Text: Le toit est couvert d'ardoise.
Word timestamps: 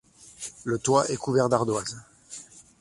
Le 0.63 0.79
toit 0.79 1.07
est 1.11 1.15
couvert 1.17 1.47
d'ardoise. 1.47 1.95